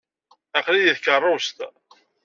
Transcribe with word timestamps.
Aql-iyi 0.57 0.85
deg 0.91 0.97
tkeṛṛust. 0.99 1.57